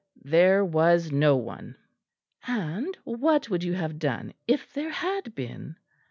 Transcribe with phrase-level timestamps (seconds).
[0.23, 1.75] "There was no one."
[2.47, 5.75] "And what would you have done if there had been?"